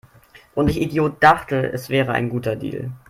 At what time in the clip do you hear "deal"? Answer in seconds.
2.55-2.89